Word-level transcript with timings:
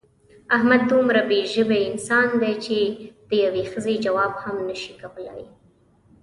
احمد 0.55 0.81
دومره 0.91 1.21
بې 1.29 1.39
ژبې 1.53 1.79
انسان 1.89 2.27
دی 2.41 2.53
چې 2.65 2.77
د 3.29 3.31
یوې 3.45 3.63
ښځې 3.71 3.95
ځواب 4.05 4.33
هم 4.43 4.55
نشي 4.69 4.93
کولی. 5.01 5.45